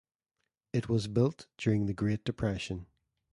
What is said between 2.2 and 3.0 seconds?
Depression.